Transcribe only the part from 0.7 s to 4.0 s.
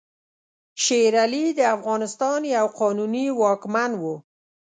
شېر علي د افغانستان یو قانوني واکمن